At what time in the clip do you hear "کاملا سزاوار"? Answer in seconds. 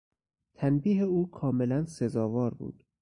1.31-2.53